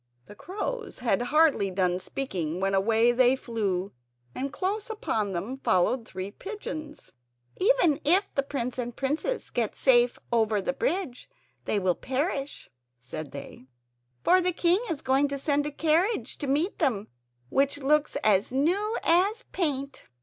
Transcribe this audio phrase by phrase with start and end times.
[0.25, 3.91] The crows had hardly done speaking when away they flew.
[4.33, 7.11] And close upon them followed three pigeons.
[7.57, 11.29] "Even if the prince and princess get safe over the bridge
[11.65, 12.67] they will perish,"
[12.99, 13.67] said they;
[14.23, 17.07] "for the king is going to send a carriage to meet them
[17.49, 20.07] which looks as new as paint.